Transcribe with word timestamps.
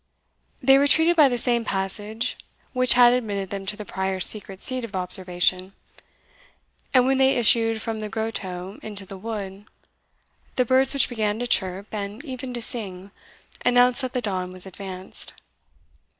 They 0.63 0.79
retreated 0.79 1.15
by 1.15 1.29
the 1.29 1.37
same 1.37 1.63
passage 1.63 2.35
which 2.73 2.93
had 2.93 3.13
admitted 3.13 3.51
them 3.51 3.67
to 3.67 3.77
the 3.77 3.85
prior's 3.85 4.25
secret 4.25 4.59
seat 4.59 4.83
of 4.83 4.95
observation, 4.95 5.73
and 6.91 7.05
when 7.05 7.19
they 7.19 7.37
issued 7.37 7.83
from 7.83 7.99
the 7.99 8.09
grotto 8.09 8.79
into 8.81 9.05
the 9.05 9.19
wood, 9.19 9.65
the 10.55 10.65
birds 10.65 10.95
which 10.95 11.07
began 11.07 11.37
to 11.37 11.45
chirp, 11.45 11.93
and 11.93 12.25
even 12.25 12.51
to 12.55 12.63
sing, 12.63 13.11
announced 13.63 14.01
that 14.01 14.13
the 14.13 14.21
dawn 14.21 14.49
was 14.51 14.65
advanced. 14.65 15.33